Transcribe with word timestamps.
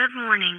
Good 0.00 0.14
morning. 0.14 0.56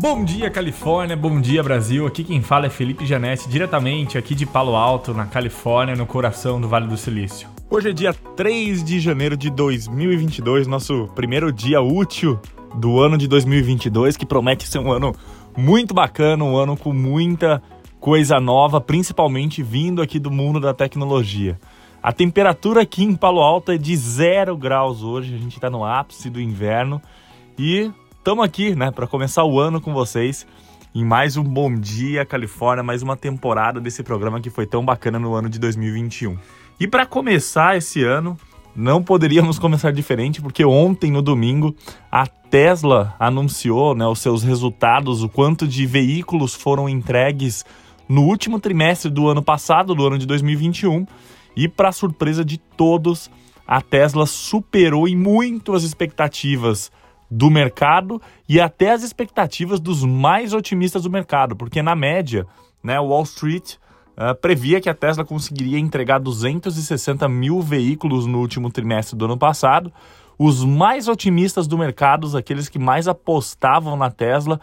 Bom 0.00 0.24
dia, 0.24 0.48
Califórnia. 0.50 1.16
Bom 1.16 1.40
dia, 1.40 1.64
Brasil. 1.64 2.06
Aqui 2.06 2.22
quem 2.22 2.40
fala 2.40 2.66
é 2.66 2.70
Felipe 2.70 3.04
Janetti, 3.04 3.48
diretamente 3.48 4.16
aqui 4.16 4.36
de 4.36 4.46
Palo 4.46 4.76
Alto, 4.76 5.12
na 5.12 5.26
Califórnia, 5.26 5.96
no 5.96 6.06
coração 6.06 6.60
do 6.60 6.68
Vale 6.68 6.86
do 6.86 6.96
Silício. 6.96 7.48
Hoje 7.68 7.90
é 7.90 7.92
dia 7.92 8.14
3 8.14 8.84
de 8.84 9.00
janeiro 9.00 9.36
de 9.36 9.50
2022, 9.50 10.68
nosso 10.68 11.08
primeiro 11.16 11.50
dia 11.50 11.80
útil 11.80 12.40
do 12.76 13.00
ano 13.00 13.18
de 13.18 13.26
2022, 13.26 14.16
que 14.16 14.24
promete 14.24 14.68
ser 14.68 14.78
um 14.78 14.92
ano 14.92 15.12
muito 15.56 15.92
bacana, 15.92 16.44
um 16.44 16.56
ano 16.56 16.76
com 16.76 16.92
muita 16.92 17.60
coisa 18.02 18.40
nova, 18.40 18.80
principalmente 18.80 19.62
vindo 19.62 20.02
aqui 20.02 20.18
do 20.18 20.28
mundo 20.28 20.58
da 20.58 20.74
tecnologia. 20.74 21.56
A 22.02 22.12
temperatura 22.12 22.82
aqui 22.82 23.04
em 23.04 23.14
Palo 23.14 23.40
Alto 23.40 23.70
é 23.70 23.78
de 23.78 23.96
0 23.96 24.56
graus 24.56 25.04
hoje, 25.04 25.32
a 25.32 25.38
gente 25.38 25.54
está 25.54 25.70
no 25.70 25.84
ápice 25.84 26.28
do 26.28 26.40
inverno 26.40 27.00
e 27.56 27.92
estamos 28.18 28.44
aqui, 28.44 28.74
né, 28.74 28.90
para 28.90 29.06
começar 29.06 29.44
o 29.44 29.60
ano 29.60 29.80
com 29.80 29.94
vocês 29.94 30.44
em 30.92 31.04
mais 31.04 31.36
um 31.36 31.44
Bom 31.44 31.72
Dia 31.76 32.26
Califórnia, 32.26 32.82
mais 32.82 33.02
uma 33.02 33.16
temporada 33.16 33.80
desse 33.80 34.02
programa 34.02 34.40
que 34.40 34.50
foi 34.50 34.66
tão 34.66 34.84
bacana 34.84 35.20
no 35.20 35.32
ano 35.34 35.48
de 35.48 35.60
2021. 35.60 36.36
E 36.80 36.88
para 36.88 37.06
começar 37.06 37.76
esse 37.76 38.02
ano, 38.02 38.36
não 38.74 39.00
poderíamos 39.00 39.60
começar 39.60 39.92
diferente, 39.92 40.42
porque 40.42 40.64
ontem, 40.64 41.12
no 41.12 41.22
domingo, 41.22 41.72
a 42.10 42.26
Tesla 42.26 43.14
anunciou 43.16 43.94
né, 43.94 44.04
os 44.08 44.18
seus 44.18 44.42
resultados, 44.42 45.22
o 45.22 45.28
quanto 45.28 45.68
de 45.68 45.86
veículos 45.86 46.52
foram 46.52 46.88
entregues 46.88 47.64
no 48.12 48.24
último 48.24 48.60
trimestre 48.60 49.10
do 49.10 49.26
ano 49.26 49.42
passado, 49.42 49.94
do 49.94 50.06
ano 50.06 50.18
de 50.18 50.26
2021, 50.26 51.06
e 51.56 51.66
para 51.66 51.90
surpresa 51.90 52.44
de 52.44 52.58
todos, 52.58 53.30
a 53.66 53.80
Tesla 53.80 54.26
superou 54.26 55.08
em 55.08 55.16
muito 55.16 55.72
as 55.72 55.82
expectativas 55.82 56.92
do 57.30 57.48
mercado 57.50 58.20
e 58.46 58.60
até 58.60 58.90
as 58.90 59.02
expectativas 59.02 59.80
dos 59.80 60.04
mais 60.04 60.52
otimistas 60.52 61.04
do 61.04 61.10
mercado, 61.10 61.56
porque 61.56 61.80
na 61.80 61.96
média, 61.96 62.46
né, 62.84 63.00
Wall 63.00 63.22
Street 63.22 63.76
uh, 64.10 64.38
previa 64.38 64.78
que 64.78 64.90
a 64.90 64.94
Tesla 64.94 65.24
conseguiria 65.24 65.78
entregar 65.78 66.18
260 66.18 67.26
mil 67.30 67.62
veículos 67.62 68.26
no 68.26 68.40
último 68.40 68.70
trimestre 68.70 69.16
do 69.16 69.24
ano 69.24 69.38
passado. 69.38 69.90
Os 70.38 70.62
mais 70.62 71.08
otimistas 71.08 71.66
do 71.66 71.78
mercado, 71.78 72.36
aqueles 72.36 72.68
que 72.68 72.78
mais 72.78 73.08
apostavam 73.08 73.96
na 73.96 74.10
Tesla, 74.10 74.60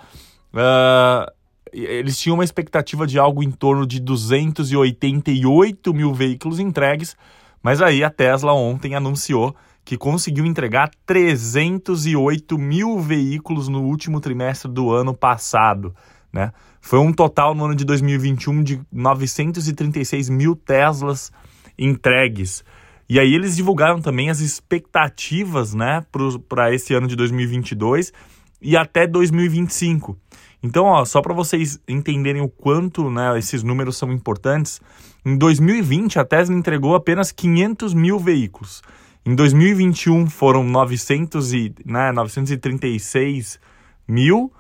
uh, 0.54 1.39
eles 1.74 2.18
tinham 2.18 2.36
uma 2.36 2.44
expectativa 2.44 3.06
de 3.06 3.20
algo 3.20 3.44
em 3.44 3.52
torno 3.52 3.86
de 3.86 4.00
288 4.00 5.94
mil 5.94 6.14
veículos 6.14 6.60
entregues, 6.60 7.16
mas 7.62 7.82
aí 7.82 8.04
a 8.04 8.10
Tesla 8.10 8.54
ontem 8.54 8.96
anunciou 8.96 9.56
que 9.84 9.98
conseguiu 9.98 10.46
entregar 10.46 10.92
308 11.06 12.58
mil 12.58 13.00
veículos 13.00 13.68
no 13.68 13.82
último 13.82 14.20
trimestre 14.22 14.72
do 14.72 14.92
ano 14.92 15.14
passado. 15.16 15.96
Né? 16.32 16.52
Foi 16.80 17.00
um 17.00 17.12
total 17.12 17.56
no 17.56 17.66
ano 17.66 17.76
de 17.76 17.84
2021 17.86 18.64
de 18.64 18.82
936 18.92 20.30
mil 20.30 20.56
Teslas 20.56 21.32
entregues. 21.78 22.64
E 23.10 23.20
aí 23.20 23.34
eles 23.34 23.56
divulgaram 23.56 24.00
também 24.00 24.30
as 24.30 24.40
expectativas 24.40 25.74
né, 25.74 26.06
para 26.48 26.72
esse 26.74 26.94
ano 26.94 27.08
de 27.08 27.16
2022 27.16 28.14
e 28.62 28.78
até 28.78 29.08
2025. 29.08 30.16
Então, 30.62 30.86
ó, 30.86 31.06
só 31.06 31.22
para 31.22 31.34
vocês 31.34 31.80
entenderem 31.88 32.42
o 32.42 32.50
quanto 32.50 33.10
né, 33.10 33.38
esses 33.38 33.64
números 33.64 33.98
são 33.98 34.12
importantes, 34.12 34.82
em 35.26 35.38
2020 35.38 36.20
a 36.20 36.26
Tesla 36.26 36.56
entregou 36.56 36.96
apenas 36.96 37.32
500 37.32 37.94
mil 37.94 38.20
veículos. 38.20 38.82
Em 39.26 39.36
2021 39.36 40.28
foram 40.28 40.64
900 40.64 41.54
e, 41.54 41.74
né, 41.86 42.12
936 42.12 43.60
mil. 44.08 44.52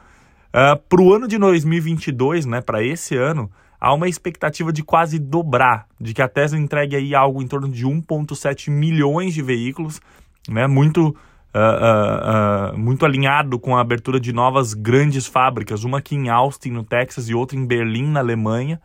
Uh, 0.49 0.77
para 0.87 1.01
o 1.01 1.13
ano 1.13 1.27
de 1.27 1.37
2022, 1.37 2.45
né, 2.45 2.61
para 2.61 2.83
esse 2.83 3.15
ano, 3.15 3.49
há 3.79 3.93
uma 3.93 4.07
expectativa 4.07 4.71
de 4.71 4.83
quase 4.83 5.19
dobrar, 5.19 5.87
de 5.99 6.13
que 6.13 6.21
a 6.21 6.27
Tesla 6.27 6.57
entregue 6.57 6.95
aí 6.95 7.15
algo 7.15 7.41
em 7.41 7.47
torno 7.47 7.69
de 7.69 7.85
1,7 7.85 8.69
milhões 8.69 9.33
de 9.33 9.41
veículos, 9.41 10.01
né, 10.47 10.67
muito 10.67 11.15
Uh, 11.53 12.75
uh, 12.75 12.77
muito 12.77 13.05
alinhado 13.05 13.57
com 13.57 13.75
a 13.75 13.81
abertura 13.81 14.19
de 14.19 14.31
novas 14.31 14.75
grandes 14.75 15.25
fábricas, 15.25 15.83
uma 15.83 15.97
aqui 15.97 16.15
em 16.15 16.29
Austin, 16.29 16.69
no 16.69 16.83
Texas, 16.83 17.27
e 17.27 17.33
outra 17.33 17.57
em 17.57 17.65
Berlim, 17.65 18.07
na 18.07 18.19
Alemanha. 18.19 18.79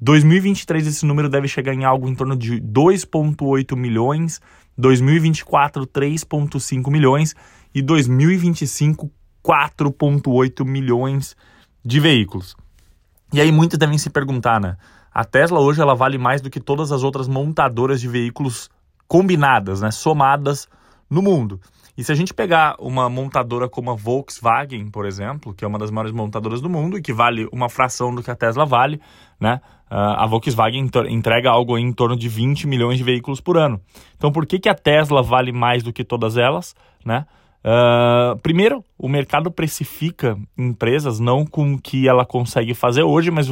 2023 0.00 0.86
esse 0.86 1.06
número 1.06 1.28
deve 1.28 1.48
chegar 1.48 1.74
em 1.74 1.84
algo 1.84 2.08
em 2.08 2.14
torno 2.14 2.36
de 2.36 2.60
2,8 2.60 3.76
milhões, 3.76 4.40
2024 4.76 5.86
3,5 5.86 6.90
milhões 6.90 7.34
e 7.74 7.82
2025 7.82 9.10
4,8 9.44 10.64
milhões 10.64 11.36
de 11.84 12.00
veículos. 12.00 12.56
E 13.32 13.40
aí 13.40 13.52
muitos 13.52 13.78
devem 13.78 13.96
se 13.96 14.10
perguntar, 14.10 14.60
né? 14.60 14.76
A 15.12 15.24
Tesla 15.24 15.60
hoje 15.60 15.80
ela 15.80 15.94
vale 15.94 16.18
mais 16.18 16.40
do 16.40 16.50
que 16.50 16.60
todas 16.60 16.92
as 16.92 17.02
outras 17.02 17.28
montadoras 17.28 18.00
de 18.00 18.08
veículos 18.08 18.68
combinadas, 19.08 19.80
né, 19.80 19.90
somadas 19.90 20.68
no 21.08 21.22
mundo. 21.22 21.60
E 21.96 22.04
se 22.04 22.12
a 22.12 22.14
gente 22.14 22.34
pegar 22.34 22.76
uma 22.78 23.08
montadora 23.08 23.68
como 23.68 23.90
a 23.90 23.94
Volkswagen, 23.94 24.90
por 24.90 25.06
exemplo, 25.06 25.54
que 25.54 25.64
é 25.64 25.68
uma 25.68 25.78
das 25.78 25.90
maiores 25.90 26.12
montadoras 26.12 26.60
do 26.60 26.68
mundo 26.68 26.98
e 26.98 27.02
que 27.02 27.12
vale 27.12 27.48
uma 27.50 27.68
fração 27.68 28.14
do 28.14 28.22
que 28.22 28.30
a 28.30 28.34
Tesla 28.34 28.66
vale, 28.66 29.00
né? 29.40 29.60
a 29.88 30.26
Volkswagen 30.26 30.90
entrega 31.08 31.50
algo 31.50 31.78
em 31.78 31.92
torno 31.92 32.16
de 32.16 32.28
20 32.28 32.66
milhões 32.66 32.98
de 32.98 33.04
veículos 33.04 33.40
por 33.40 33.56
ano. 33.56 33.80
Então, 34.16 34.32
por 34.32 34.44
que, 34.44 34.58
que 34.58 34.68
a 34.68 34.74
Tesla 34.74 35.22
vale 35.22 35.52
mais 35.52 35.82
do 35.82 35.92
que 35.92 36.04
todas 36.04 36.36
elas, 36.36 36.74
né? 37.04 37.24
Uh, 37.64 38.38
primeiro, 38.38 38.84
o 38.96 39.08
mercado 39.08 39.50
precifica 39.50 40.38
empresas 40.56 41.18
não 41.18 41.44
com 41.44 41.74
o 41.74 41.80
que 41.80 42.08
ela 42.08 42.24
consegue 42.24 42.74
fazer 42.74 43.02
hoje, 43.02 43.30
mas 43.30 43.48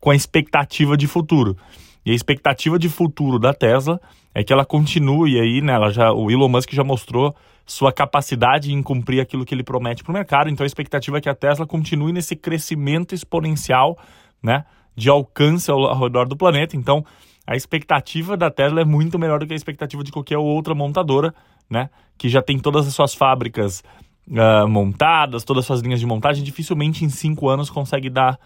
com 0.00 0.10
a 0.10 0.16
expectativa 0.16 0.96
de 0.96 1.06
futuro. 1.06 1.56
E 2.04 2.10
a 2.10 2.14
expectativa 2.14 2.78
de 2.78 2.88
futuro 2.88 3.38
da 3.38 3.54
Tesla 3.54 4.00
é 4.34 4.42
que 4.42 4.52
ela 4.52 4.64
continue 4.64 5.38
aí, 5.38 5.60
né? 5.60 5.72
Ela 5.72 5.90
já, 5.90 6.12
o 6.12 6.30
Elon 6.30 6.48
Musk 6.48 6.72
já 6.72 6.82
mostrou 6.82 7.34
sua 7.64 7.92
capacidade 7.92 8.72
em 8.72 8.82
cumprir 8.82 9.20
aquilo 9.20 9.44
que 9.44 9.54
ele 9.54 9.62
promete 9.62 10.02
para 10.02 10.10
o 10.10 10.14
mercado. 10.14 10.50
Então 10.50 10.64
a 10.64 10.66
expectativa 10.66 11.18
é 11.18 11.20
que 11.20 11.28
a 11.28 11.34
Tesla 11.34 11.66
continue 11.66 12.12
nesse 12.12 12.34
crescimento 12.34 13.14
exponencial, 13.14 13.96
né? 14.42 14.64
De 14.96 15.08
alcance 15.08 15.70
ao, 15.70 15.84
ao 15.84 16.00
redor 16.00 16.26
do 16.26 16.36
planeta. 16.36 16.76
Então 16.76 17.04
a 17.46 17.56
expectativa 17.56 18.36
da 18.36 18.50
Tesla 18.50 18.80
é 18.80 18.84
muito 18.84 19.18
melhor 19.18 19.38
do 19.38 19.46
que 19.46 19.52
a 19.52 19.56
expectativa 19.56 20.02
de 20.02 20.12
qualquer 20.12 20.38
outra 20.38 20.74
montadora, 20.74 21.34
né? 21.70 21.88
Que 22.18 22.28
já 22.28 22.42
tem 22.42 22.58
todas 22.58 22.86
as 22.86 22.94
suas 22.94 23.14
fábricas 23.14 23.82
uh, 24.28 24.68
montadas, 24.68 25.44
todas 25.44 25.62
as 25.62 25.66
suas 25.66 25.80
linhas 25.80 26.00
de 26.00 26.06
montagem. 26.06 26.42
Dificilmente 26.42 27.04
em 27.04 27.08
cinco 27.08 27.48
anos 27.48 27.70
consegue 27.70 28.10
dar 28.10 28.38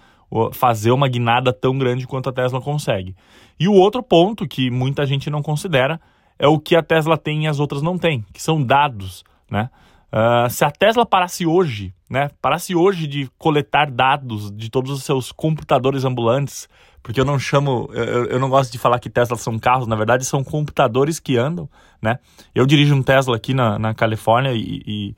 fazer 0.53 0.91
uma 0.91 1.09
guinada 1.09 1.53
tão 1.53 1.79
grande 1.79 2.07
quanto 2.07 2.29
a 2.29 2.33
Tesla 2.33 2.61
consegue. 2.61 3.15
E 3.59 3.69
o 3.69 3.73
outro 3.73 4.03
ponto 4.03 4.47
que 4.47 4.71
muita 4.71 5.07
gente 5.07 5.31
não 5.31 5.43
considera 5.43 6.01
é 6.39 6.47
o 6.47 6.59
que 6.59 6.77
a 6.77 6.83
Tesla 6.83 7.17
tem 7.17 7.45
e 7.45 7.49
as 7.49 7.59
outras 7.59 7.83
não 7.83 7.97
têm, 7.97 8.25
que 8.33 8.43
são 8.43 8.63
dados, 8.63 9.25
né? 9.51 9.71
Uh, 10.13 10.49
se 10.49 10.65
a 10.65 10.71
Tesla 10.71 11.05
parasse 11.05 11.45
hoje, 11.45 11.93
né, 12.09 12.31
parasse 12.41 12.75
hoje 12.75 13.07
de 13.07 13.29
coletar 13.37 13.91
dados 13.91 14.53
de 14.53 14.71
todos 14.71 14.91
os 14.93 15.03
seus 15.03 15.33
computadores 15.33 16.05
ambulantes, 16.05 16.69
porque 17.03 17.21
eu 17.21 17.25
não 17.25 17.39
chamo, 17.39 17.91
eu, 17.93 18.27
eu 18.27 18.39
não 18.39 18.49
gosto 18.49 18.71
de 18.71 18.79
falar 18.79 18.99
que 18.99 19.11
Tesla 19.11 19.37
são 19.37 19.59
carros, 19.59 19.87
na 19.87 19.97
verdade 19.97 20.25
são 20.25 20.45
computadores 20.45 21.19
que 21.19 21.37
andam, 21.37 21.69
né? 22.01 22.19
Eu 22.55 22.67
dirijo 22.67 22.95
um 22.95 23.03
Tesla 23.03 23.37
aqui 23.37 23.53
na, 23.53 23.79
na 23.79 23.95
Califórnia 23.95 24.53
e, 24.53 24.83
e, 24.87 25.17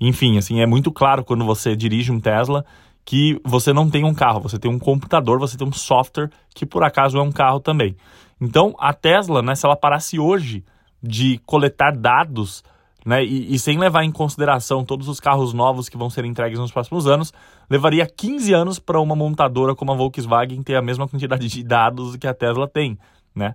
enfim, 0.00 0.38
assim, 0.38 0.60
é 0.60 0.66
muito 0.66 0.90
claro 0.90 1.22
quando 1.22 1.44
você 1.44 1.76
dirige 1.76 2.10
um 2.10 2.18
Tesla 2.18 2.64
que 3.04 3.40
você 3.44 3.72
não 3.72 3.90
tem 3.90 4.04
um 4.04 4.14
carro, 4.14 4.40
você 4.40 4.58
tem 4.58 4.70
um 4.70 4.78
computador, 4.78 5.38
você 5.38 5.56
tem 5.56 5.66
um 5.66 5.72
software 5.72 6.30
que 6.54 6.66
por 6.66 6.84
acaso 6.84 7.18
é 7.18 7.22
um 7.22 7.32
carro 7.32 7.60
também. 7.60 7.96
Então, 8.40 8.74
a 8.78 8.92
Tesla, 8.92 9.42
né, 9.42 9.54
se 9.54 9.66
ela 9.66 9.76
parasse 9.76 10.18
hoje 10.18 10.64
de 11.02 11.38
coletar 11.44 11.96
dados, 11.96 12.62
né, 13.04 13.24
e, 13.24 13.54
e, 13.54 13.58
sem 13.58 13.78
levar 13.78 14.04
em 14.04 14.12
consideração 14.12 14.84
todos 14.84 15.08
os 15.08 15.20
carros 15.20 15.52
novos 15.52 15.88
que 15.88 15.96
vão 15.96 16.10
ser 16.10 16.24
entregues 16.24 16.58
nos 16.58 16.70
próximos 16.72 17.06
anos, 17.06 17.32
levaria 17.68 18.06
15 18.06 18.52
anos 18.52 18.78
para 18.78 19.00
uma 19.00 19.16
montadora 19.16 19.74
como 19.74 19.92
a 19.92 19.96
Volkswagen 19.96 20.62
ter 20.62 20.76
a 20.76 20.82
mesma 20.82 21.08
quantidade 21.08 21.48
de 21.48 21.62
dados 21.62 22.16
que 22.16 22.26
a 22.26 22.34
Tesla 22.34 22.68
tem, 22.68 22.98
né? 23.34 23.54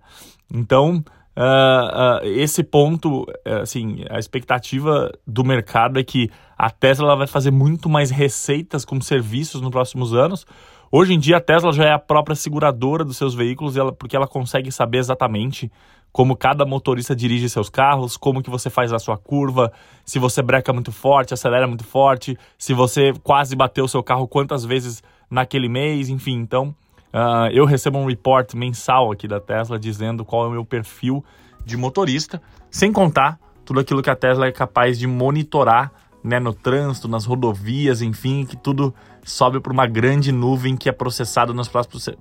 Então, 0.51 1.03
uh, 1.37 2.23
uh, 2.23 2.27
esse 2.27 2.63
ponto, 2.63 3.23
uh, 3.23 3.61
assim, 3.61 4.03
a 4.09 4.19
expectativa 4.19 5.11
do 5.25 5.43
mercado 5.43 5.99
é 5.99 6.03
que 6.03 6.29
a 6.57 6.69
Tesla 6.69 7.15
vai 7.15 7.27
fazer 7.27 7.51
muito 7.51 7.89
mais 7.89 8.09
receitas 8.09 8.85
com 8.85 8.99
serviços 9.01 9.61
nos 9.61 9.71
próximos 9.71 10.13
anos, 10.13 10.45
Hoje 10.91 11.13
em 11.13 11.19
dia 11.19 11.37
a 11.37 11.41
Tesla 11.41 11.73
já 11.73 11.83
é 11.83 11.91
a 11.91 11.99
própria 11.99 12.37
seguradora 12.37 13.03
dos 13.03 13.17
seus 13.17 13.33
veículos, 13.33 13.75
porque 13.97 14.15
ela 14.15 14.27
consegue 14.27 14.71
saber 14.71 14.99
exatamente 14.99 15.69
como 16.09 16.37
cada 16.37 16.65
motorista 16.65 17.13
dirige 17.13 17.49
seus 17.49 17.69
carros, 17.69 18.15
como 18.15 18.41
que 18.41 18.49
você 18.49 18.69
faz 18.69 18.93
a 18.93 18.99
sua 18.99 19.17
curva, 19.17 19.73
se 20.05 20.17
você 20.17 20.41
breca 20.41 20.71
muito 20.71 20.93
forte, 20.93 21.33
acelera 21.33 21.67
muito 21.67 21.83
forte, 21.83 22.37
se 22.57 22.73
você 22.73 23.11
quase 23.21 23.53
bateu 23.53 23.83
o 23.83 23.89
seu 23.89 24.01
carro 24.01 24.25
quantas 24.25 24.63
vezes 24.63 25.03
naquele 25.29 25.67
mês, 25.67 26.07
enfim. 26.07 26.35
Então, 26.35 26.73
Uh, 27.15 27.47
eu 27.53 27.63
recebo 27.63 27.97
um 27.97 28.05
report 28.05 28.55
mensal 28.55 29.09
aqui 29.09 29.25
da 29.25 29.39
Tesla 29.39 29.79
dizendo 29.79 30.25
qual 30.25 30.43
é 30.43 30.47
o 30.49 30.51
meu 30.51 30.65
perfil 30.65 31.23
de 31.63 31.77
motorista, 31.77 32.41
sem 32.69 32.91
contar 32.91 33.39
tudo 33.63 33.79
aquilo 33.79 34.01
que 34.01 34.09
a 34.09 34.15
Tesla 34.17 34.47
é 34.47 34.51
capaz 34.51 34.99
de 34.99 35.07
monitorar 35.07 35.93
né, 36.21 36.41
no 36.41 36.53
trânsito, 36.53 37.07
nas 37.07 37.23
rodovias, 37.23 38.01
enfim, 38.01 38.45
que 38.45 38.57
tudo 38.57 38.93
sobe 39.23 39.61
para 39.61 39.71
uma 39.71 39.87
grande 39.87 40.29
nuvem 40.29 40.75
que 40.75 40.89
é 40.89 40.91
processada 40.91 41.53
nos 41.53 41.69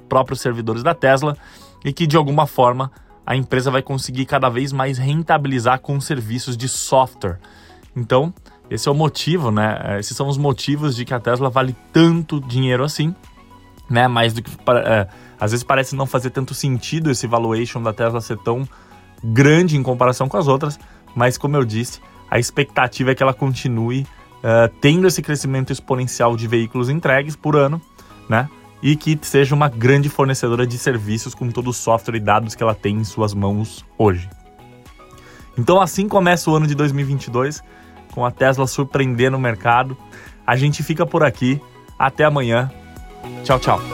próprios 0.08 0.40
servidores 0.40 0.84
da 0.84 0.94
Tesla 0.94 1.36
e 1.84 1.92
que 1.92 2.06
de 2.06 2.16
alguma 2.16 2.46
forma 2.46 2.92
a 3.26 3.34
empresa 3.34 3.72
vai 3.72 3.82
conseguir 3.82 4.26
cada 4.26 4.48
vez 4.48 4.72
mais 4.72 4.96
rentabilizar 4.96 5.80
com 5.80 6.00
serviços 6.00 6.56
de 6.56 6.68
software. 6.68 7.40
Então, 7.96 8.32
esse 8.70 8.88
é 8.88 8.92
o 8.92 8.94
motivo, 8.94 9.50
né? 9.50 9.76
É, 9.82 9.98
esses 9.98 10.16
são 10.16 10.28
os 10.28 10.38
motivos 10.38 10.94
de 10.94 11.04
que 11.04 11.12
a 11.12 11.18
Tesla 11.18 11.50
vale 11.50 11.74
tanto 11.92 12.40
dinheiro 12.40 12.84
assim, 12.84 13.12
né? 13.88 14.08
Mais 14.08 14.32
do 14.32 14.42
que 14.42 14.50
é, 14.50 15.08
às 15.38 15.50
vezes 15.50 15.64
parece 15.64 15.94
não 15.94 16.06
fazer 16.06 16.30
tanto 16.30 16.54
sentido 16.54 17.10
esse 17.10 17.26
valuation 17.26 17.82
da 17.82 17.92
Tesla 17.92 18.20
ser 18.20 18.38
tão 18.38 18.66
grande 19.22 19.76
em 19.76 19.82
comparação 19.82 20.28
com 20.28 20.36
as 20.36 20.48
outras, 20.48 20.78
mas 21.14 21.38
como 21.38 21.56
eu 21.56 21.64
disse, 21.64 22.00
a 22.30 22.38
expectativa 22.38 23.12
é 23.12 23.14
que 23.14 23.22
ela 23.22 23.34
continue 23.34 24.06
uh, 24.44 24.68
tendo 24.80 25.06
esse 25.06 25.22
crescimento 25.22 25.72
exponencial 25.72 26.36
de 26.36 26.46
veículos 26.46 26.88
entregues 26.90 27.36
por 27.36 27.56
ano, 27.56 27.80
né? 28.28 28.48
E 28.82 28.96
que 28.96 29.18
seja 29.22 29.54
uma 29.54 29.68
grande 29.68 30.10
fornecedora 30.10 30.66
de 30.66 30.76
serviços 30.76 31.34
com 31.34 31.48
todo 31.50 31.70
o 31.70 31.72
software 31.72 32.16
e 32.16 32.20
dados 32.20 32.54
que 32.54 32.62
ela 32.62 32.74
tem 32.74 32.96
em 32.96 33.04
suas 33.04 33.32
mãos 33.32 33.84
hoje. 33.96 34.28
Então, 35.56 35.80
assim 35.80 36.06
começa 36.06 36.50
o 36.50 36.54
ano 36.54 36.66
de 36.66 36.74
2022, 36.74 37.62
com 38.12 38.26
a 38.26 38.30
Tesla 38.30 38.66
surpreendendo 38.66 39.36
o 39.36 39.40
mercado. 39.40 39.96
A 40.46 40.56
gente 40.56 40.82
fica 40.82 41.06
por 41.06 41.22
aqui. 41.22 41.60
Até 41.98 42.24
amanhã. 42.24 42.70
Tchau, 43.44 43.58
tchau. 43.58 43.93